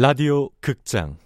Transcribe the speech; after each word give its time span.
라디오 0.00 0.48
극장. 0.60 1.16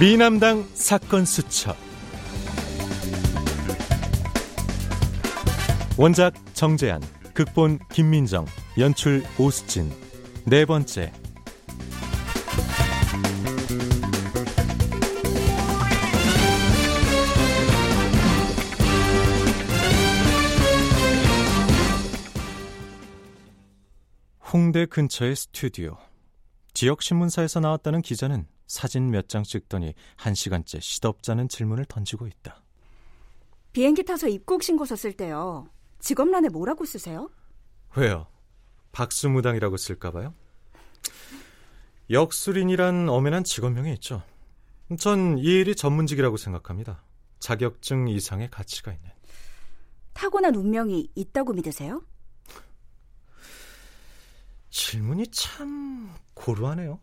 미남당 0.00 0.66
사건 0.74 1.24
수첩. 1.24 1.76
원작 5.96 6.34
정재한 6.54 7.00
극본 7.34 7.78
김민정 7.92 8.46
연출 8.78 9.22
오수진. 9.38 9.92
네 10.44 10.64
번째 10.64 11.12
홍대 24.52 24.86
근처의 24.86 25.36
스튜디오. 25.36 25.96
지역 26.72 27.02
신문사에서 27.02 27.60
나왔다는 27.60 28.02
기자는 28.02 28.46
사진 28.66 29.10
몇 29.10 29.28
장 29.28 29.42
찍더니 29.42 29.94
한 30.16 30.34
시간째 30.34 30.78
시덥잖은 30.80 31.48
질문을 31.48 31.84
던지고 31.86 32.26
있다. 32.26 32.62
비행기 33.72 34.04
타서 34.04 34.28
입국 34.28 34.62
신고 34.62 34.84
썼을 34.84 35.14
때요. 35.16 35.68
직업란에 36.00 36.48
뭐라고 36.48 36.84
쓰세요? 36.84 37.28
왜요? 37.96 38.26
박수무당이라고 38.92 39.76
쓸까봐요? 39.76 40.34
역술인이란 42.10 43.08
엄연한 43.08 43.44
직업명이 43.44 43.92
있죠. 43.94 44.22
전 44.98 45.36
이 45.38 45.42
일이 45.42 45.74
전문직이라고 45.76 46.38
생각합니다. 46.38 47.02
자격증 47.38 48.08
이상의 48.08 48.48
가치가 48.50 48.92
있는. 48.92 49.10
타고난 50.14 50.54
운명이 50.54 51.10
있다고 51.14 51.52
믿으세요? 51.52 52.02
질문이 54.88 55.26
참 55.26 56.14
고루하네요. 56.32 56.98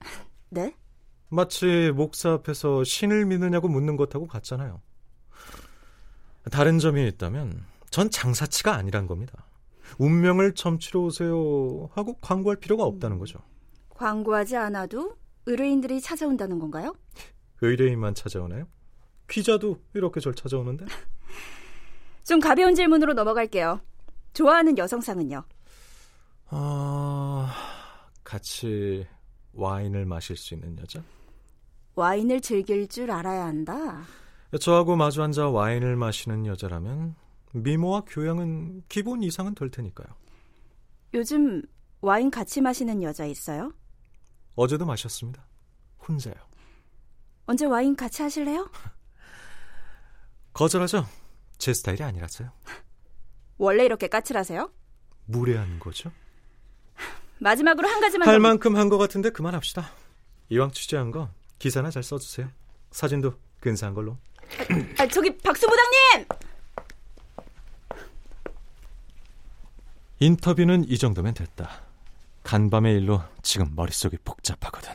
네? 0.50 0.74
마치 1.28 1.92
목사 1.94 2.32
앞에서 2.32 2.82
신을 2.82 3.26
믿느냐고 3.26 3.68
묻는 3.68 3.96
것하고 3.96 4.26
같잖아요. 4.26 4.82
다른 6.50 6.80
점이 6.80 7.06
있다면 7.06 7.64
전 7.90 8.10
장사치가 8.10 8.74
아니란 8.74 9.06
겁니다. 9.06 9.46
운명을 9.98 10.54
점치러 10.54 11.00
오세요 11.02 11.90
하고 11.92 12.18
광고할 12.20 12.56
필요가 12.56 12.82
없다는 12.82 13.18
거죠. 13.20 13.38
광고하지 13.90 14.56
않아도 14.56 15.16
의뢰인들이 15.46 16.00
찾아온다는 16.00 16.58
건가요? 16.58 16.96
의뢰인만 17.60 18.16
찾아오나요? 18.16 18.66
기자도 19.28 19.80
이렇게 19.94 20.18
절 20.18 20.34
찾아오는데? 20.34 20.86
좀 22.24 22.40
가벼운 22.40 22.74
질문으로 22.74 23.14
넘어갈게요. 23.14 23.80
좋아하는 24.34 24.76
여성상은요? 24.76 25.44
아, 26.54 27.50
같이 28.22 29.06
와인을 29.54 30.04
마실 30.04 30.36
수 30.36 30.52
있는 30.52 30.78
여자? 30.78 31.02
와인을 31.94 32.42
즐길 32.42 32.86
줄 32.88 33.10
알아야 33.10 33.46
한다. 33.46 34.02
저하고 34.60 34.96
마주 34.96 35.22
앉아 35.22 35.48
와인을 35.48 35.96
마시는 35.96 36.44
여자라면 36.44 37.14
미모와 37.54 38.02
교양은 38.06 38.82
기본 38.90 39.22
이상은 39.22 39.54
될 39.54 39.70
테니까요. 39.70 40.08
요즘 41.14 41.62
와인 42.02 42.30
같이 42.30 42.60
마시는 42.60 43.02
여자 43.02 43.24
있어요? 43.24 43.72
어제도 44.54 44.84
마셨습니다. 44.84 45.46
혼자요. 46.06 46.34
언제 47.46 47.64
와인 47.64 47.96
같이 47.96 48.20
하실래요? 48.22 48.70
거절하죠. 50.52 51.06
제 51.56 51.72
스타일이 51.72 52.02
아니라서요. 52.02 52.52
원래 53.56 53.86
이렇게 53.86 54.06
까칠하세요? 54.08 54.70
무례한 55.24 55.78
거죠. 55.78 56.10
마지막으로 57.42 57.88
한 57.88 58.00
가지만 58.00 58.28
할 58.28 58.36
더... 58.36 58.40
만큼 58.40 58.76
한 58.76 58.88
것 58.88 58.98
같은데 58.98 59.30
그만합시다. 59.30 59.90
이왕 60.50 60.70
취재한 60.72 61.10
거 61.10 61.28
기사나 61.58 61.90
잘 61.90 62.02
써주세요. 62.02 62.48
사진도 62.90 63.34
근사한 63.60 63.94
걸로. 63.94 64.16
아, 64.98 65.06
저기 65.08 65.36
박수 65.38 65.66
부장님! 65.66 66.26
인터뷰는 70.20 70.84
이 70.88 70.98
정도면 70.98 71.34
됐다. 71.34 71.80
간밤의 72.44 72.96
일로 72.96 73.22
지금 73.42 73.70
머릿속이 73.74 74.18
복잡하거든. 74.24 74.90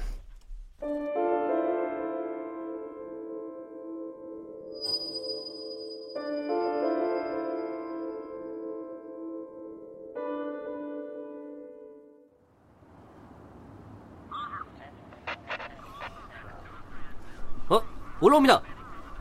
올라옵니다. 18.27 18.61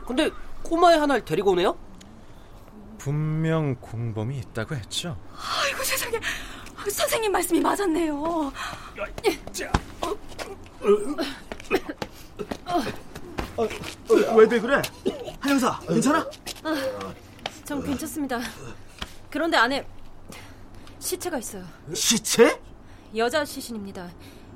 근데 0.07 0.31
꼬마애 0.63 0.97
하나를 0.99 1.25
데리고 1.25 1.53
오네요? 1.53 1.77
분명 2.99 3.75
공범이 3.77 4.39
있다고 4.39 4.75
했죠. 4.75 5.17
아이고 5.33 5.83
세상에 5.85 6.19
선생님 6.91 7.33
말씀이 7.33 7.61
맞았네요. 7.61 8.53
왜들 14.37 14.61
그래? 14.61 14.83
한영사 15.41 15.79
괜찮아? 15.81 16.29
전 17.65 17.83
괜찮습니다. 17.83 18.41
그런데 19.31 19.57
안에 19.57 19.87
시체가 20.99 21.39
있어요. 21.39 21.65
시체? 21.95 22.61
여자 23.17 23.45
시신입니다. 23.45 24.09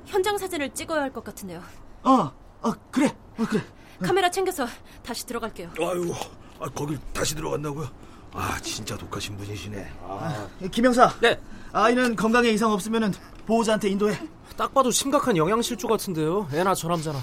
현장 0.05 0.37
사진을 0.37 0.73
찍어야 0.73 1.01
할 1.01 1.11
것 1.11 1.23
같은데요. 1.23 1.61
어, 2.03 2.31
어 2.61 2.73
그래, 2.91 3.07
어 3.37 3.45
그래. 3.47 3.61
카메라 4.01 4.29
챙겨서 4.29 4.67
다시 5.03 5.25
들어갈게요. 5.25 5.69
아유, 5.79 6.13
아, 6.59 6.67
거길 6.69 6.97
다시 7.13 7.35
들어간다고요? 7.35 7.87
아, 8.33 8.57
진짜 8.61 8.97
독하신 8.97 9.37
분이시네. 9.37 9.91
아. 10.03 10.47
김영사. 10.71 11.13
네. 11.21 11.39
아이는 11.73 12.15
건강에 12.15 12.49
이상 12.49 12.71
없으면은 12.71 13.13
보호자한테 13.45 13.89
인도해. 13.89 14.17
딱 14.57 14.73
봐도 14.73 14.91
심각한 14.91 15.35
영양실조 15.37 15.87
같은데요. 15.87 16.47
애나 16.53 16.73
저 16.75 16.87
남자나. 16.87 17.19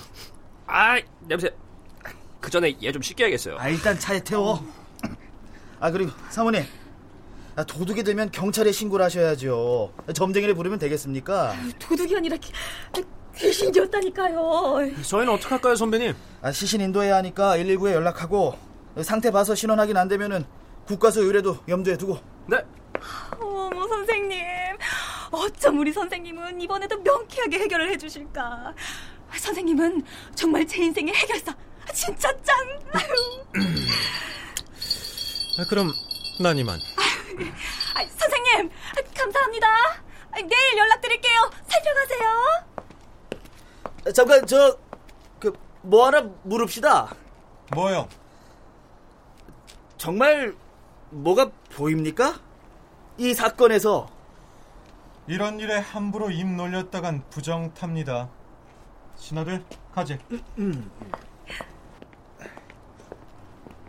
아, 0.67 0.99
냄새. 1.21 1.51
그 2.41 2.51
전에 2.51 2.77
얘 2.83 2.93
좀 2.93 3.03
씻겨야겠어요. 3.03 3.59
아 3.59 3.69
일단 3.69 3.99
차에 3.99 4.21
태워. 4.23 4.65
아 5.81 5.91
그리고 5.91 6.13
사모님. 6.31 6.63
아, 7.57 7.65
도둑이 7.65 8.05
되면 8.05 8.31
경찰에 8.31 8.71
신고를 8.71 9.05
하셔야죠. 9.07 9.93
점쟁이를 10.15 10.55
부르면 10.55 10.79
되겠습니까? 10.79 11.55
도둑이 11.81 12.15
아니라 12.17 12.37
귀, 12.37 12.53
귀신이었다니까요. 13.39 15.03
저희는 15.03 15.33
어떡할까요, 15.35 15.77
선배님? 15.77 16.15
아, 16.43 16.53
시신 16.53 16.81
인도해야 16.81 17.17
하니까 17.17 17.57
119에 17.57 17.93
연락하고 17.93 18.59
상태 19.03 19.31
봐서 19.31 19.55
신원 19.55 19.79
확인 19.79 19.97
안 19.97 20.09
되면은 20.09 20.45
국가서 20.87 21.21
의뢰도 21.23 21.59
염두에 21.69 21.97
두고. 21.97 22.19
네. 22.47 22.59
어머 23.41 23.87
선생님, 23.87 24.41
어쩜 25.31 25.79
우리 25.79 25.93
선생님은 25.93 26.61
이번에도 26.61 26.99
명쾌하게 26.99 27.61
해결을 27.61 27.91
해주실까? 27.93 28.75
선생님은 29.37 30.03
정말 30.35 30.67
제 30.67 30.83
인생의 30.83 31.15
해결사. 31.15 31.55
진짜 31.93 32.31
짱. 32.43 32.57
아, 35.59 35.65
그럼 35.69 35.91
난 36.41 36.57
이만. 36.59 36.79
아, 37.95 38.05
선생님, 38.07 38.71
감사합니다. 39.17 39.67
내일 40.35 40.79
연락드릴게요. 40.79 41.51
살펴가세요. 41.69 42.68
잠깐 44.15 44.47
저 44.47 44.77
그 45.41 45.53
뭐 45.83 46.07
하나 46.07 46.23
물읍시다. 46.43 47.15
뭐요? 47.73 48.09
정말 49.97 50.55
뭐가 51.11 51.51
보입니까? 51.75 52.35
이 53.17 53.33
사건에서 53.33 54.09
이런 55.29 55.61
일에 55.61 55.79
함부로 55.79 56.31
입 56.31 56.47
놀렸다간 56.47 57.23
부정 57.31 57.73
탑니다. 57.75 58.29
신하들 59.17 59.65
가재. 59.95 60.19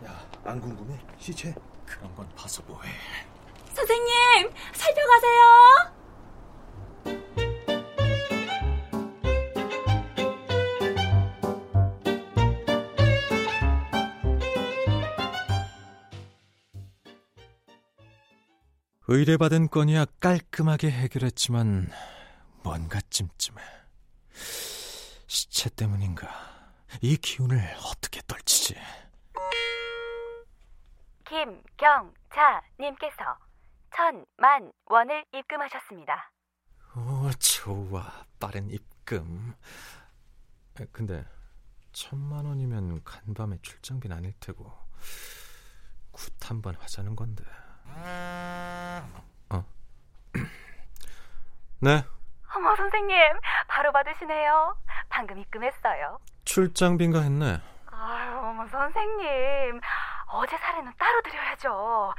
야, 0.04 0.26
안 0.44 0.60
궁금해? 0.60 0.98
시체? 1.18 1.54
그런 1.84 2.14
건 2.14 2.28
봐서 2.36 2.62
뭐해. 2.66 2.88
선생님, 3.74 4.50
살펴가세요. 4.72 5.92
의뢰받은 19.12 19.70
건이야 19.70 20.04
깔끔하게 20.20 20.88
해결했지만 20.88 21.90
뭔가 22.62 23.00
찜찜해. 23.10 23.60
시체 25.26 25.68
때문인가? 25.70 26.28
이 27.02 27.16
기운을 27.16 27.58
어떻게 27.90 28.20
떨치지? 28.28 28.76
김경자님께서 31.26 33.36
천만 33.96 34.70
원을 34.86 35.24
입금하셨습니다. 35.34 36.30
오, 36.94 37.28
좋아. 37.40 38.24
빠른 38.38 38.70
입금. 38.70 39.54
에, 40.78 40.86
근데 40.92 41.24
천만 41.90 42.44
원이면 42.44 43.02
간밤에 43.02 43.58
출장비는 43.62 44.16
아닐 44.16 44.32
테고 44.38 44.72
굿 46.12 46.32
한 46.48 46.62
번 46.62 46.76
하자는 46.76 47.16
건데. 47.16 47.42
어? 49.50 49.64
네, 51.80 52.04
어머 52.54 52.76
선생님 52.76 53.18
바로 53.68 53.92
받으시네요. 53.92 54.76
방금 55.08 55.38
입금했어요. 55.38 56.20
출장비인가 56.44 57.20
했네. 57.20 57.60
아유 57.92 58.38
어머 58.38 58.66
선생님 58.68 59.80
어제 60.28 60.56
사례는 60.56 60.92
따로 60.98 61.22
드려야죠. 61.22 62.14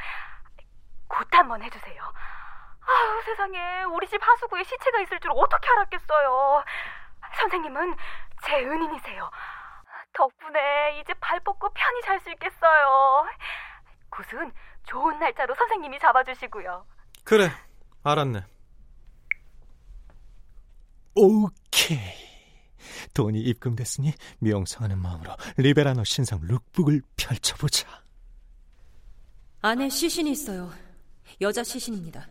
굿 1.07 1.27
한번 1.33 1.61
해주세요. 1.61 2.03
아유 2.03 3.21
세상에 3.25 3.83
우리 3.83 4.07
집 4.07 4.19
하수구에 4.21 4.63
시체가 4.63 4.99
있을 5.01 5.19
줄 5.19 5.31
어떻게 5.33 5.69
알았겠어요. 5.69 6.63
선생님은 7.33 7.95
제 8.43 8.63
은인이세요. 8.65 9.29
덕분에 10.13 10.99
이제 10.99 11.13
발 11.15 11.39
뻗고 11.39 11.69
편히 11.73 12.01
잘 12.01 12.19
수 12.19 12.29
있겠어요. 12.31 13.25
굿은 14.09 14.51
좋은 14.87 15.17
날짜로 15.19 15.53
선생님이 15.55 15.99
잡아주시고요. 15.99 16.85
그래, 17.23 17.49
알았네. 18.03 18.43
오케이. 21.15 21.99
돈이 23.13 23.39
입금됐으니 23.41 24.13
명상하는 24.39 24.97
마음으로 24.97 25.35
리베라노 25.57 26.03
신상 26.03 26.39
룩북을 26.41 27.01
펼쳐보자. 27.15 27.87
안에 29.61 29.89
시신이 29.89 30.31
있어요. 30.31 30.71
여자 31.39 31.63
시신입니다. 31.63 32.27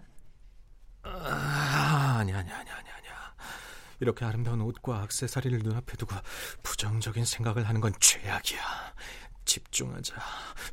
아, 1.02 2.16
아니 2.18 2.32
아니 2.32 2.50
아니 2.50 2.70
아니 2.70 2.90
아니야. 2.90 3.34
이렇게 4.00 4.24
아름다운 4.24 4.60
옷과 4.62 5.04
액세서리를 5.04 5.58
눈앞에 5.60 5.96
두고 5.96 6.14
부정적인 6.62 7.24
생각을 7.24 7.68
하는 7.68 7.80
건 7.80 7.92
죄악이야. 8.00 8.60
집중하자. 9.50 10.14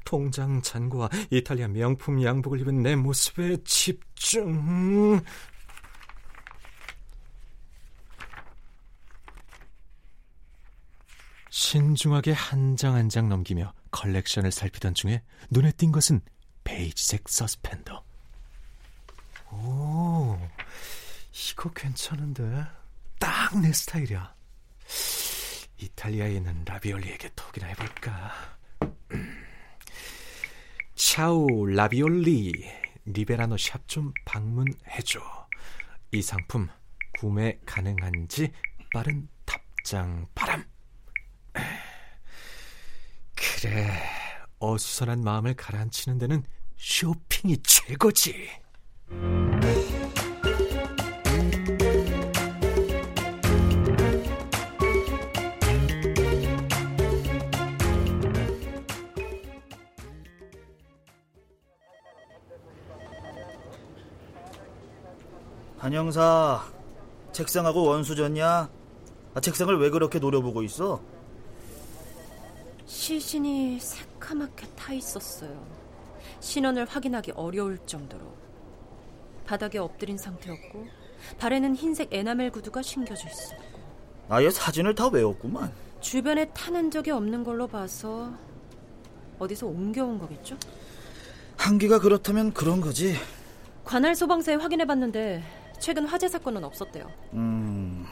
통장 0.05 0.61
잔고와 0.61 1.09
이탈리아 1.31 1.67
명품 1.67 2.23
양복을 2.23 2.61
입은 2.61 2.83
내 2.83 2.95
모습에 2.95 3.57
집중. 3.63 5.19
신중하게 11.49 12.33
한장 12.33 12.93
한장 12.93 13.29
넘기며 13.29 13.73
컬렉션을 13.89 14.51
살피던 14.51 14.93
중에 14.93 15.23
눈에 15.49 15.71
띈 15.71 15.91
것은 15.91 16.21
베이지색 16.63 17.27
서스펜더. 17.27 18.03
오, 19.51 20.37
이거 21.51 21.71
괜찮은데? 21.73 22.63
딱 23.19 23.55
내 23.59 23.73
스타일이야. 23.73 24.35
이탈리아에 25.79 26.35
있는 26.35 26.63
라비올리에게 26.65 27.29
톡이나 27.35 27.67
해볼까? 27.67 28.56
차우 30.95 31.65
라비올리 31.67 32.53
리베라노 33.05 33.57
샵 33.57 33.87
좀 33.87 34.13
방문해줘. 34.25 35.19
이 36.11 36.21
상품 36.21 36.67
구매 37.19 37.59
가능한지 37.65 38.51
빠른 38.93 39.27
답장 39.45 40.27
바람. 40.35 40.63
그래, 43.35 43.87
어수선한 44.59 45.23
마음을 45.23 45.53
가라앉히는 45.55 46.17
데는 46.17 46.43
쇼핑이 46.77 47.57
최고지. 47.63 48.49
한영사, 65.77 66.63
책상하고 67.31 67.83
원수 67.83 68.15
졌냐? 68.15 68.69
아, 69.33 69.39
책상을 69.39 69.77
왜 69.79 69.89
그렇게 69.89 70.17
노려보고 70.19 70.63
있어? 70.63 70.99
시신이 72.85 73.79
새카맣게 73.79 74.67
타 74.75 74.93
있었어요. 74.93 75.65
신원을 76.39 76.85
확인하기 76.85 77.31
어려울 77.31 77.77
정도로. 77.85 78.25
바닥에 79.45 79.77
엎드린 79.77 80.17
상태였고 80.17 80.87
발에는 81.37 81.75
흰색 81.75 82.13
에나멜 82.13 82.49
구두가 82.49 82.81
신겨져 82.81 83.27
있었고 83.29 83.63
아예 84.29 84.49
사진을 84.49 84.95
다 84.95 85.07
외웠구만. 85.07 85.71
주변에 86.01 86.49
타는 86.49 86.91
적이 86.91 87.11
없는 87.11 87.43
걸로 87.43 87.67
봐서 87.67 88.33
어디서 89.39 89.67
옮겨온 89.67 90.19
거겠죠? 90.19 90.57
한기가 91.57 91.99
그렇다면 91.99 92.51
그런 92.53 92.81
거지. 92.81 93.15
관할 93.85 94.15
소방서에 94.15 94.55
확인해봤는데 94.55 95.43
최근 95.79 96.05
화재 96.05 96.27
사건은 96.27 96.63
없었대요. 96.63 97.07
음, 97.33 98.05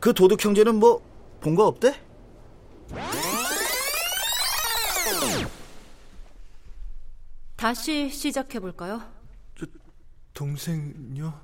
그 0.00 0.12
도둑 0.14 0.44
형제는 0.44 0.76
뭐 0.76 1.02
본 1.40 1.54
거 1.56 1.66
없대? 1.66 1.94
다시 7.56 8.08
시작해 8.10 8.58
볼까요? 8.58 9.02
동생요? 10.34 11.38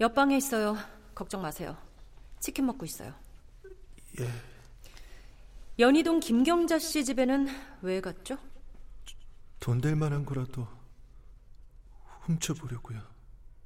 옆방에 0.00 0.36
있어요. 0.36 0.76
걱정 1.14 1.42
마세요. 1.42 1.76
치킨 2.38 2.66
먹고 2.66 2.84
있어요. 2.84 3.12
예. 4.20 4.30
연희동 5.78 6.20
김경자 6.20 6.78
씨 6.78 7.04
집에는 7.04 7.48
왜 7.82 8.00
갔죠? 8.00 8.38
돈 9.58 9.80
될 9.80 9.96
만한 9.96 10.24
거라도 10.24 10.68
훔쳐보려고요. 12.22 13.00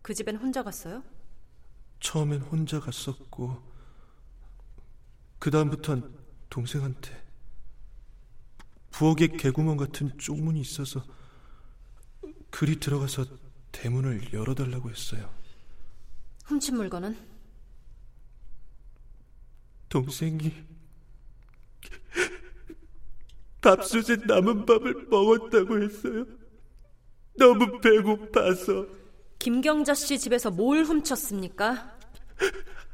그 0.03 0.15
집엔 0.15 0.37
혼자 0.37 0.63
갔어요? 0.63 1.03
처음엔 2.01 2.41
혼자 2.41 2.81
갔었고 2.81 3.63
그 5.39 5.51
다음부턴 5.51 6.19
동생한테 6.49 7.23
부엌에 8.91 9.29
개구멍 9.39 9.77
같은 9.77 10.17
쪽문이 10.19 10.61
있어서 10.61 11.05
그리 12.51 12.81
들어가서 12.81 13.27
대문을 13.73 14.33
열어달라고 14.33 14.91
했어요. 14.91 15.33
훔친 16.47 16.77
물건은? 16.77 17.17
동생이 19.89 20.53
밥솥에 23.61 24.17
남은 24.27 24.67
밥을 24.67 25.07
먹었다고 25.09 25.83
했어요. 25.83 26.27
너무 27.39 27.81
배고파서 27.81 29.00
김경자 29.41 29.95
씨 29.95 30.19
집에서 30.19 30.51
뭘 30.51 30.85
훔쳤습니까? 30.85 31.97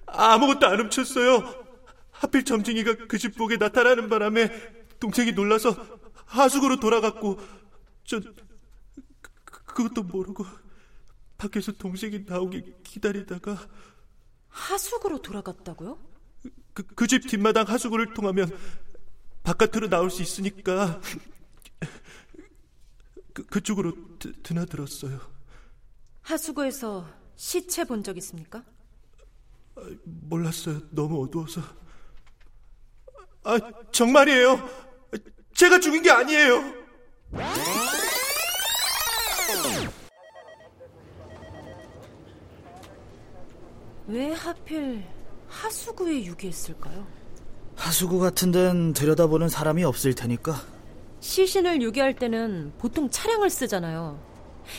아무것도 0.06 0.66
안 0.66 0.80
훔쳤어요. 0.80 1.66
하필 2.12 2.44
점쟁이가 2.44 3.08
그집 3.08 3.34
부엌에 3.36 3.56
나타나는 3.56 4.08
바람에 4.08 4.50
동생이 5.00 5.32
놀라서 5.32 5.76
하숙으로 6.24 6.78
돌아갔고 6.78 7.38
전 8.04 8.34
그, 9.44 9.64
그것도 9.64 10.04
모르고 10.04 10.46
밖에서 11.36 11.72
동생이 11.72 12.24
나오길 12.26 12.76
기다리다가 12.84 13.58
하숙으로 14.48 15.20
돌아갔다고요? 15.20 15.98
그집 16.94 17.26
뒷마당 17.26 17.66
하수구를 17.66 18.14
통하면 18.14 18.56
바깥으로 19.42 19.88
나올 19.88 20.10
수 20.10 20.22
있으니까 20.22 21.00
그, 23.32 23.44
그쪽으로 23.46 23.94
드, 24.20 24.32
드나들었어요. 24.42 25.35
하수구에서 26.26 27.06
시체 27.36 27.84
본 27.84 28.02
적 28.02 28.16
있습니까? 28.18 28.62
몰랐어요. 30.04 30.80
너무 30.90 31.22
어두워서. 31.24 31.60
아, 33.44 33.58
정말이에요. 33.92 34.58
제가 35.54 35.78
죽인 35.78 36.02
게 36.02 36.10
아니에요. 36.10 36.74
왜 44.08 44.32
하필 44.32 45.04
하수구에 45.48 46.24
유기했을까요? 46.24 47.06
하수구 47.74 48.18
같은 48.18 48.52
데는 48.52 48.92
들여다보는 48.92 49.48
사람이 49.48 49.84
없을 49.84 50.14
테니까. 50.14 50.54
시신을 51.20 51.82
유기할 51.82 52.14
때는 52.14 52.72
보통 52.78 53.10
차량을 53.10 53.50
쓰잖아요. 53.50 54.18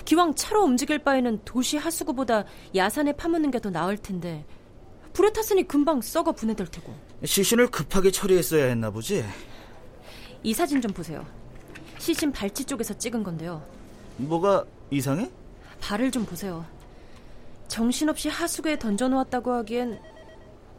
기왕 0.06 0.36
차로 0.36 0.64
움직일 0.64 1.00
바에는 1.00 1.42
도시 1.46 1.78
하수구보다 1.78 2.46
야산에 2.76 3.14
파묻는 3.14 3.52
게 3.52 3.60
더 3.60 3.70
나을 3.72 3.98
텐데 3.98 4.46
불에 5.14 5.32
탔으니 5.34 5.68
금방 5.68 6.00
썩어 6.02 6.32
분해될 6.34 6.68
테고. 6.68 6.94
시신을 7.26 7.68
급하게 7.72 8.12
처리했어야 8.12 8.66
했나 8.68 8.92
보지. 8.92 9.26
이 10.44 10.54
사진 10.54 10.80
좀 10.80 10.92
보세요. 10.94 11.26
시신 11.98 12.32
발치 12.32 12.64
쪽에서 12.66 12.94
찍은 12.96 13.24
건데요. 13.24 13.64
뭐가 14.18 14.66
이상해? 14.92 15.32
발을 15.82 16.12
좀 16.12 16.24
보세요. 16.26 16.64
정신없이 17.68 18.30
하수구에 18.30 18.78
던져놓았다고 18.78 19.52
하기엔 19.54 20.00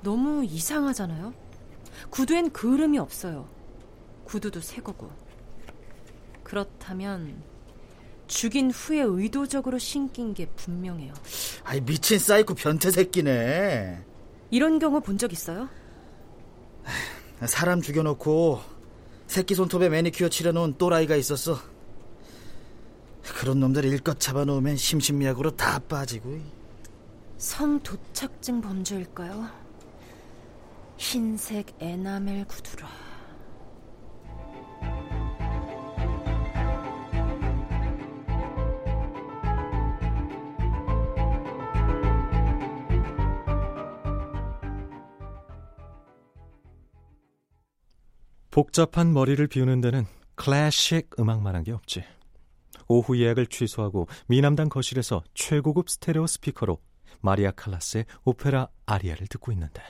너무 0.02 0.44
이상하잖아요. 0.44 1.34
구두엔 2.10 2.50
주름이 2.52 2.98
없어요. 2.98 3.48
구두도 4.24 4.60
새 4.60 4.80
거고. 4.80 5.10
그렇다면 6.44 7.42
죽인 8.28 8.70
후에 8.70 9.00
의도적으로 9.00 9.78
신긴 9.78 10.34
게 10.34 10.46
분명해요. 10.46 11.12
아이 11.64 11.80
미친 11.80 12.18
사이코 12.18 12.54
변태 12.54 12.90
새끼네. 12.90 14.04
이런 14.50 14.78
경우 14.78 15.00
본 15.00 15.18
적 15.18 15.32
있어요? 15.32 15.68
사람 17.46 17.80
죽여놓고 17.80 18.60
새끼 19.26 19.54
손톱에 19.54 19.88
매니큐어 19.88 20.28
칠해놓은 20.28 20.78
또라이가 20.78 21.16
있었어. 21.16 21.58
그런 23.22 23.60
놈들 23.60 23.84
일껏 23.84 24.18
잡아놓으면 24.18 24.76
심신미약으로 24.76 25.52
다 25.56 25.78
빠지고. 25.80 26.38
성도착증 27.36 28.60
범죄일까요? 28.60 29.48
흰색 30.96 31.66
에나멜 31.78 32.44
구두라. 32.48 32.88
복잡한 48.58 49.12
머리를 49.12 49.46
비우는 49.46 49.80
데는 49.80 50.04
클래식 50.34 51.10
음악만한 51.20 51.62
게 51.62 51.70
없지. 51.70 52.02
오후 52.88 53.16
예약을 53.16 53.46
취소하고 53.46 54.08
미남당 54.26 54.68
거실에서 54.68 55.22
최고급 55.32 55.88
스테레오 55.88 56.26
스피커로 56.26 56.80
마리아 57.20 57.52
칼라스의 57.52 58.06
오페라 58.24 58.66
아리아를 58.84 59.28
듣고 59.28 59.52
있는데. 59.52 59.80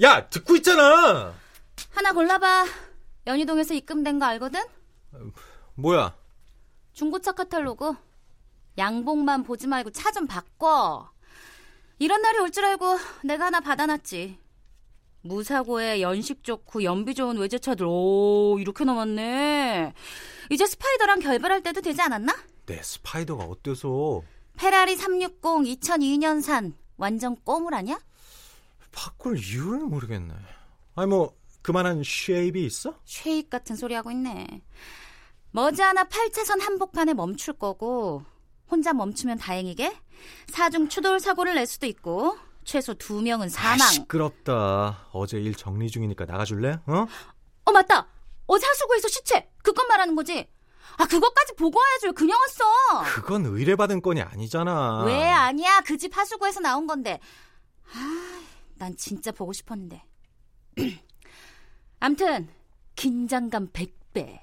야, 0.00 0.26
듣고 0.30 0.56
있잖아. 0.56 1.34
하나 1.90 2.12
골라봐. 2.14 2.89
연희동에서 3.34 3.74
입금된 3.74 4.18
거 4.18 4.26
알거든? 4.26 4.60
뭐야? 5.74 6.16
중고차 6.92 7.32
카탈로그. 7.32 7.94
양복만 8.76 9.44
보지 9.44 9.66
말고 9.68 9.90
차 9.92 10.10
좀 10.10 10.26
바꿔. 10.26 11.08
이런 12.00 12.22
날이 12.22 12.38
올 12.38 12.50
줄 12.50 12.64
알고 12.64 12.98
내가 13.24 13.46
하나 13.46 13.60
받아놨지. 13.60 14.36
무사고에 15.22 16.00
연식 16.00 16.42
좋고 16.42 16.82
연비 16.82 17.14
좋은 17.14 17.36
외제차들 17.36 17.86
오 17.88 18.56
이렇게 18.58 18.84
남았네. 18.84 19.92
이제 20.50 20.66
스파이더랑 20.66 21.20
결별할 21.20 21.62
때도 21.62 21.82
되지 21.82 22.00
않았나? 22.02 22.34
내 22.66 22.82
스파이더가 22.82 23.44
어때서? 23.44 24.22
페라리 24.56 24.96
360 24.96 25.40
2002년산 25.42 26.72
완전 26.96 27.36
꼬물 27.44 27.74
아냐? 27.74 28.00
바꿀 28.92 29.38
이유를 29.38 29.80
모르겠네. 29.86 30.34
아니 30.96 31.06
뭐 31.08 31.34
그만한 31.62 32.02
shape이 32.04 32.64
있어? 32.66 32.98
shape 33.04 33.50
같은 33.50 33.76
소리 33.76 33.94
하고 33.94 34.10
있네. 34.10 34.62
머지않아 35.52 36.04
8차선 36.04 36.60
한복판에 36.60 37.14
멈출 37.14 37.54
거고 37.54 38.24
혼자 38.70 38.92
멈추면 38.92 39.38
다행이게 39.38 39.96
사중 40.48 40.88
추돌 40.88 41.18
사고를 41.20 41.54
낼 41.54 41.66
수도 41.66 41.86
있고 41.86 42.38
최소 42.64 42.94
두 42.94 43.20
명은 43.20 43.48
사망. 43.48 43.80
아, 43.80 43.90
시끄럽다. 43.90 45.08
어제 45.12 45.40
일 45.40 45.54
정리 45.54 45.90
중이니까 45.90 46.24
나가줄래? 46.24 46.78
어? 46.86 47.06
어 47.64 47.72
맞다. 47.72 48.06
어제 48.46 48.66
하수구에서 48.66 49.08
시체 49.08 49.50
그것 49.62 49.86
말하는 49.86 50.14
거지. 50.14 50.48
아 50.98 51.06
그것까지 51.06 51.54
보고 51.56 51.78
와야지 51.78 52.06
왜 52.06 52.12
그냥 52.12 52.38
왔어? 52.40 53.04
그건 53.14 53.46
의뢰받은 53.46 54.02
건이 54.02 54.22
아니잖아. 54.22 55.04
왜 55.04 55.22
아니야? 55.24 55.80
그 55.80 55.96
집 55.96 56.16
하수구에서 56.16 56.60
나온 56.60 56.86
건데. 56.86 57.18
아, 57.92 58.40
난 58.76 58.96
진짜 58.96 59.32
보고 59.32 59.52
싶었는데. 59.52 60.04
암튼 62.00 62.48
긴장감 62.96 63.68
100배. 63.72 64.40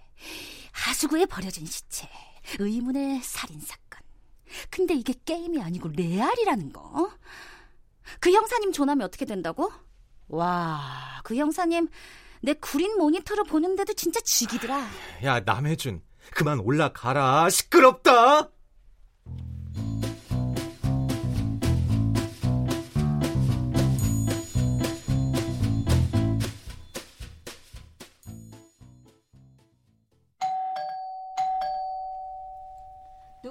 하수구에 0.72 1.26
버려진 1.26 1.66
시체. 1.66 2.08
의문의 2.60 3.20
살인 3.22 3.60
사건. 3.60 4.00
근데 4.70 4.94
이게 4.94 5.14
게임이 5.26 5.62
아니고 5.62 5.90
레알이라는 5.90 6.72
거. 6.72 7.12
그 8.20 8.32
형사님 8.32 8.72
조남이 8.72 9.04
어떻게 9.04 9.26
된다고? 9.26 9.72
와, 10.30 11.20
그 11.24 11.36
형사님 11.36 11.90
내 12.42 12.54
구린 12.54 12.96
모니터로 12.98 13.44
보는데도 13.44 13.94
진짜 13.94 14.20
죽이더라. 14.22 14.88
야, 15.24 15.40
남해준. 15.42 16.02
그만 16.32 16.60
올라가라. 16.60 17.50
시끄럽다. 17.50 18.50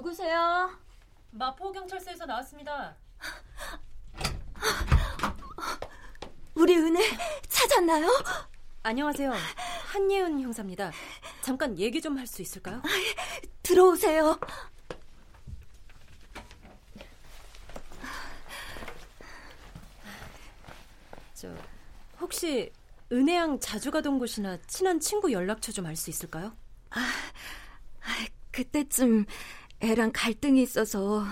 누구세요? 0.01 0.69
마포경찰서에서 1.31 2.27
나왔습니다. 2.27 2.95
우리 6.53 6.75
은혜 6.77 6.99
찾았나요? 7.49 8.07
안녕하세요. 8.83 9.33
한예은 9.87 10.39
형사입니다. 10.39 10.91
잠깐 11.41 11.75
얘기 11.79 11.99
좀 11.99 12.15
할 12.19 12.27
수 12.27 12.43
있을까요? 12.43 12.79
들어오세요. 13.63 14.39
저 21.33 21.53
혹시 22.19 22.71
은혜양 23.11 23.59
자주 23.59 23.91
가던 23.91 24.19
곳이나 24.19 24.57
친한 24.67 24.99
친구 24.99 25.31
연락처 25.31 25.71
좀 25.71 25.85
알 25.85 25.95
수 25.95 26.09
있을까요? 26.09 26.55
아, 26.91 26.99
그때쯤 28.51 29.25
애랑 29.79 30.11
갈등이 30.13 30.61
있어서 30.63 31.25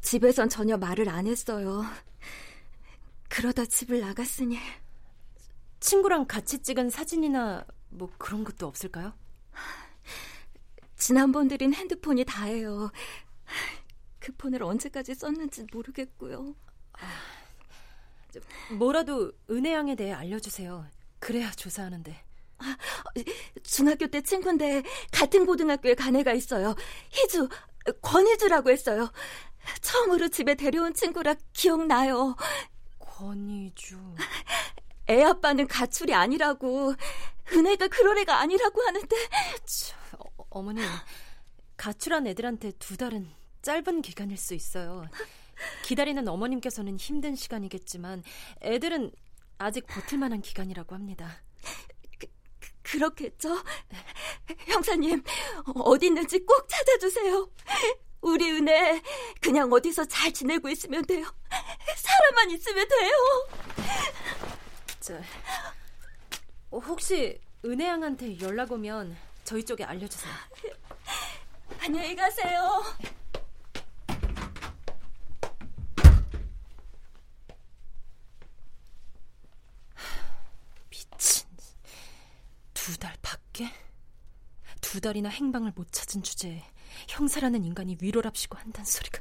집에선 0.00 0.48
전혀 0.48 0.76
말을 0.76 1.08
안 1.08 1.26
했어요. 1.26 1.84
그러다 3.28 3.64
집을 3.66 4.00
나갔으니 4.00 4.58
친구랑 5.80 6.26
같이 6.26 6.58
찍은 6.60 6.90
사진이나 6.90 7.64
뭐 7.90 8.10
그런 8.18 8.44
것도 8.44 8.66
없을까요? 8.66 9.12
지난번 10.96 11.48
드린 11.48 11.72
핸드폰이 11.72 12.24
다예요. 12.24 12.90
그 14.18 14.32
폰을 14.36 14.62
언제까지 14.62 15.14
썼는지 15.14 15.66
모르겠고요. 15.72 16.54
뭐라도 18.76 19.32
은혜양에 19.48 19.94
대해 19.94 20.12
알려주세요. 20.12 20.86
그래야 21.18 21.50
조사하는데. 21.52 22.24
아, 22.58 22.76
중학교 23.62 24.06
때 24.08 24.20
친구인데 24.20 24.82
같은 25.12 25.46
고등학교에 25.46 25.94
간 25.94 26.16
애가 26.16 26.32
있어요. 26.32 26.74
희주, 27.10 27.48
권희주라고 28.02 28.70
했어요. 28.70 29.10
처음으로 29.82 30.28
집에 30.28 30.54
데려온 30.54 30.94
친구라 30.94 31.34
기억나요. 31.52 32.36
권희주. 32.98 33.98
애 35.10 35.22
아빠는 35.22 35.66
가출이 35.66 36.14
아니라고 36.14 36.94
은혜가 37.52 37.88
그럴 37.88 38.18
애가 38.18 38.40
아니라고 38.40 38.82
하는데 38.82 39.16
저, 39.64 39.96
어, 40.18 40.44
어머니 40.50 40.82
가출한 41.76 42.26
애들한테 42.26 42.72
두 42.72 42.96
달은 42.96 43.28
짧은 43.62 44.02
기간일 44.02 44.36
수 44.36 44.54
있어요. 44.54 45.06
기다리는 45.82 46.26
어머님께서는 46.28 46.98
힘든 46.98 47.34
시간이겠지만 47.34 48.22
애들은 48.62 49.12
아직 49.58 49.86
버틸 49.86 50.18
만한 50.18 50.40
기간이라고 50.40 50.94
합니다. 50.94 51.42
그, 52.90 52.98
그렇겠죠? 52.98 53.62
형사님, 54.66 55.22
어디 55.74 56.06
있는지 56.06 56.38
꼭 56.40 56.66
찾아주세요. 56.68 57.50
우리 58.20 58.50
은혜, 58.50 59.02
그냥 59.40 59.70
어디서 59.72 60.06
잘 60.06 60.32
지내고 60.32 60.68
있으면 60.68 61.04
돼요. 61.04 61.26
사람만 61.96 62.50
있으면 62.50 62.88
돼요. 62.88 63.12
저, 65.00 65.20
혹시 66.72 67.40
은혜양한테 67.64 68.40
연락 68.40 68.72
오면 68.72 69.16
저희 69.44 69.64
쪽에 69.64 69.84
알려주세요. 69.84 70.32
안녕히 71.80 72.16
가세요. 72.16 72.82
미친. 80.90 81.48
이게? 83.58 83.68
두 84.80 85.00
달이나 85.00 85.28
행방을 85.28 85.72
못 85.74 85.90
찾은 85.90 86.22
주제에 86.22 86.62
형사라는 87.08 87.64
인간이 87.64 87.98
위로랍시고 88.00 88.56
한단 88.56 88.84
소리가. 88.84 89.20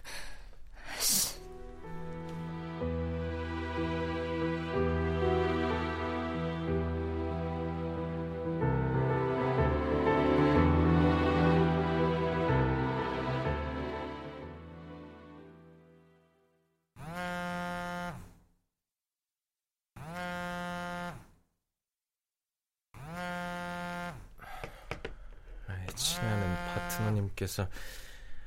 친애하는 26.17 26.55
파트너님께서 26.73 27.67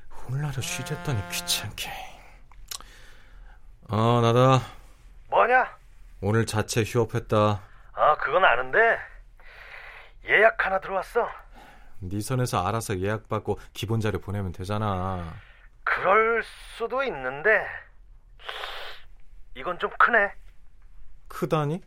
홀라로 0.09 0.61
쉬랬더니 0.61 1.21
귀찮게. 1.29 1.89
어, 3.89 4.19
나다. 4.21 4.61
뭐냐? 5.29 5.77
오늘 6.21 6.45
자체 6.45 6.83
휴업했다. 6.83 7.61
아, 7.93 8.15
그건 8.17 8.43
아는데 8.43 8.97
예약 10.25 10.65
하나 10.65 10.79
들어왔어. 10.79 11.27
네 11.99 12.19
선에서 12.19 12.65
알아서 12.67 12.99
예약 12.99 13.29
받고 13.29 13.59
기본 13.73 14.01
자료 14.01 14.19
보내면 14.19 14.51
되잖아. 14.51 15.33
그럴 15.83 16.43
수도 16.43 17.03
있는데 17.03 17.65
이건 19.55 19.79
좀 19.79 19.89
크네. 19.97 20.33
크다니? 21.27 21.81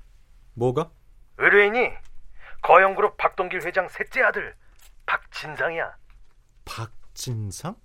뭐가? 0.54 0.90
의뢰인이 1.38 1.90
거영그룹 2.62 3.16
박동길 3.16 3.62
회장 3.66 3.88
셋째 3.88 4.22
아들 4.22 4.54
박진상이야. 5.18 5.96
박진상? 6.64 7.76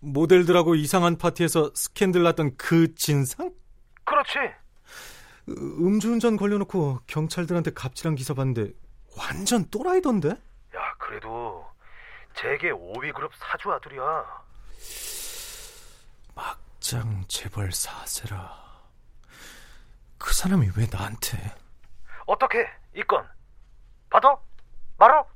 모델들하고 0.00 0.74
이상한 0.74 1.16
파티에서 1.16 1.70
스캔들 1.74 2.22
났던 2.24 2.56
그 2.56 2.94
진상? 2.96 3.52
그렇지. 4.04 4.38
음주운전 5.48 6.36
걸려놓고 6.36 7.00
경찰들한테 7.06 7.72
갑질한 7.72 8.16
기사 8.16 8.34
봤는데 8.34 8.72
완전 9.16 9.68
또라이던데? 9.70 10.30
야, 10.30 10.94
그래도 10.98 11.64
재계 12.34 12.70
5위 12.72 13.14
그룹 13.14 13.32
사주 13.36 13.70
아들이야. 13.72 14.02
막장 16.34 17.24
재벌 17.28 17.70
사세라. 17.70 18.60
그 20.18 20.32
사람이 20.34 20.70
왜 20.76 20.86
나한테? 20.90 21.54
어떻게 22.26 22.66
이 22.96 23.02
건 23.04 23.26
받아? 24.10 24.36
말어? 24.98 25.26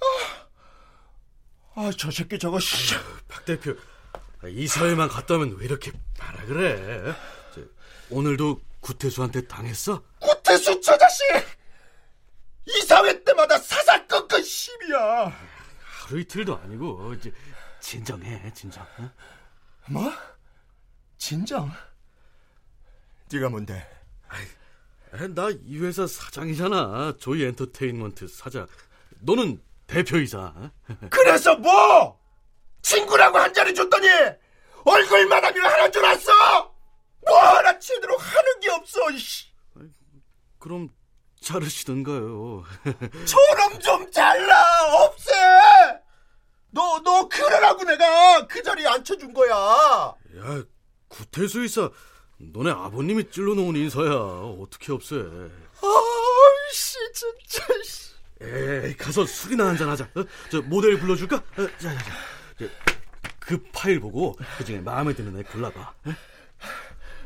아. 0.00 0.06
아, 1.74 1.86
아, 1.86 1.90
저 1.96 2.10
새끼 2.10 2.38
저거, 2.38 2.58
씨. 2.58 2.94
박 3.28 3.44
대표, 3.44 3.74
이사회만 4.46 5.08
갔다 5.08 5.34
오면 5.34 5.56
왜 5.58 5.64
이렇게 5.64 5.92
말아 6.18 6.44
그래? 6.44 7.14
저, 7.54 7.60
오늘도 8.10 8.60
구태수한테 8.82 9.46
당했어? 9.46 10.02
구태수 10.20 10.80
저 10.80 10.98
자식! 10.98 11.24
이사회 12.66 13.22
때마다 13.24 13.56
꺾은 14.06 14.42
심이야. 14.42 15.32
하루 16.06 16.20
이틀도 16.20 16.56
아니고 16.58 17.14
진정해, 17.80 18.52
진정. 18.52 18.82
어? 18.98 19.10
뭐? 19.88 20.12
진정? 21.16 21.70
네가 23.32 23.48
뭔데? 23.48 23.88
나 25.34 25.48
이 25.50 25.78
회사 25.78 26.06
사장이잖아. 26.06 27.14
조이 27.18 27.44
엔터테인먼트 27.44 28.26
사장. 28.28 28.66
너는 29.20 29.62
대표이사. 29.86 30.70
그래서 31.10 31.54
뭐? 31.56 32.20
친구라고 32.82 33.38
한 33.38 33.52
자리 33.54 33.74
줬더니 33.74 34.08
얼굴만 34.84 35.44
하면 35.44 35.64
하나 35.66 35.90
줄 35.90 36.04
알았어? 36.04 36.71
뭐 37.32 37.40
하나 37.40 37.78
제대로 37.78 38.14
하는 38.18 38.60
게 38.60 38.70
없어, 38.70 39.10
이씨. 39.10 39.46
그럼 40.58 40.90
자르시던가요. 41.40 42.62
저놈 43.24 43.80
좀 43.80 44.10
잘라, 44.10 45.02
없애! 45.02 45.32
너, 46.70 47.00
너 47.00 47.26
그러라고 47.28 47.84
내가 47.84 48.46
그 48.46 48.62
자리에 48.62 48.86
앉혀준 48.86 49.32
거야. 49.32 49.54
야, 49.54 50.62
구태수 51.08 51.64
이사, 51.64 51.90
너네 52.38 52.70
아버님이 52.70 53.30
찔러놓은 53.30 53.76
인사야. 53.76 54.12
어떻게 54.60 54.92
없애? 54.92 55.16
아이씨, 55.16 56.98
진짜, 57.14 57.66
씨. 57.82 58.12
에이, 58.42 58.96
가서 58.96 59.24
술이나 59.24 59.68
한잔 59.68 59.88
하자. 59.88 60.04
어? 60.14 60.24
저 60.50 60.60
모델 60.62 60.98
불러줄까? 60.98 61.36
어, 61.36 61.66
자, 61.78 61.94
자, 61.94 61.98
자. 61.98 62.12
저, 62.58 62.66
그 63.40 63.62
파일 63.72 64.00
보고 64.00 64.36
그 64.58 64.64
중에 64.64 64.80
마음에 64.80 65.14
드는 65.14 65.38
애 65.38 65.42
골라봐. 65.44 65.80
어? 65.80 66.14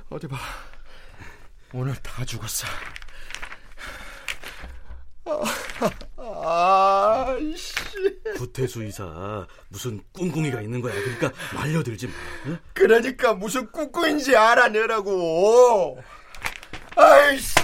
어디 0.08 0.26
봐. 0.28 0.36
오늘 1.72 1.94
다 1.96 2.24
죽었어. 2.24 2.66
아이씨. 6.18 7.74
구태수 8.36 8.84
이사 8.84 9.46
무슨 9.68 10.00
꿍꿍이가 10.12 10.62
있는 10.62 10.80
거야. 10.80 10.94
그러니까 10.94 11.32
말려들지 11.54 12.06
마. 12.06 12.12
응? 12.46 12.58
그러니까 12.74 13.34
무슨 13.34 13.70
꿍꿍인지 13.72 14.36
알아내라고. 14.36 16.00
아이씨. 16.96 17.54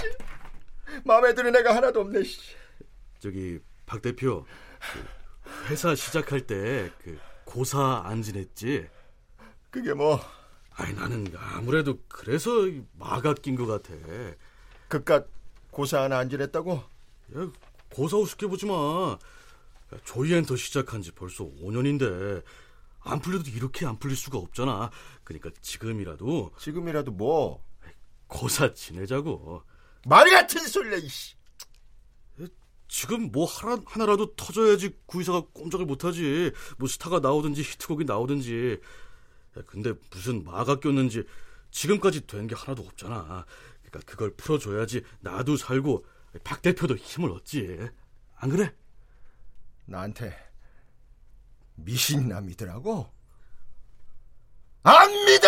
마음에 1.05 1.33
드는 1.33 1.55
애가 1.55 1.75
하나도 1.75 2.01
없네. 2.01 2.23
씨. 2.23 2.55
저기 3.19 3.59
박 3.85 4.01
대표 4.01 4.45
그 4.93 5.05
회사 5.69 5.95
시작할 5.95 6.41
때 6.41 6.91
그 7.03 7.17
고사 7.45 8.03
안 8.05 8.21
지냈지? 8.21 8.87
그게 9.69 9.93
뭐? 9.93 10.19
아니 10.75 10.93
나는 10.93 11.31
아무래도 11.35 11.99
그래서 12.07 12.51
마가 12.97 13.33
낀 13.35 13.55
것 13.55 13.65
같아. 13.65 13.93
그깟 14.87 15.27
고사 15.71 16.03
하나 16.03 16.19
안 16.19 16.29
지냈다고? 16.29 16.73
야, 16.73 17.51
고사 17.89 18.17
우습게 18.17 18.47
보지 18.47 18.65
마. 18.65 19.17
조이엔터 20.05 20.55
시작한 20.55 21.01
지 21.01 21.11
벌써 21.11 21.43
5년인데 21.43 22.43
안 23.01 23.19
풀려도 23.19 23.49
이렇게 23.51 23.85
안 23.85 23.97
풀릴 23.99 24.15
수가 24.15 24.37
없잖아. 24.37 24.89
그러니까 25.23 25.51
지금이라도 25.61 26.51
지금이라도 26.57 27.11
뭐? 27.11 27.63
고사 28.27 28.73
지내자고. 28.73 29.61
말 30.05 30.29
같은 30.29 30.65
소리야 30.67 30.97
이씨. 30.97 31.35
지금 32.87 33.31
뭐 33.31 33.45
하나, 33.45 33.81
하나라도 33.85 34.35
터져야지 34.35 34.95
구이사가 35.05 35.43
꼼짝을 35.53 35.85
못하지. 35.85 36.51
뭐 36.77 36.87
스타가 36.87 37.19
나오든지 37.19 37.61
히트곡이 37.61 38.05
나오든지. 38.05 38.79
야, 39.57 39.61
근데 39.65 39.93
무슨 40.11 40.43
마가 40.43 40.79
꼈는지 40.79 41.23
지금까지 41.71 42.27
된 42.27 42.47
게 42.47 42.55
하나도 42.55 42.83
없잖아. 42.83 43.45
그러니까 43.83 43.99
그걸 44.11 44.35
풀어줘야지 44.35 45.03
나도 45.21 45.57
살고 45.57 46.05
박 46.43 46.61
대표도 46.61 46.95
힘을 46.95 47.31
얻지. 47.31 47.89
안 48.35 48.49
그래? 48.49 48.73
나한테 49.85 50.35
미신이나 51.75 52.41
믿으라고? 52.41 53.11
안 54.83 55.09
믿어! 55.25 55.47